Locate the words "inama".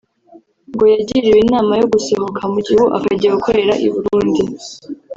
1.45-1.73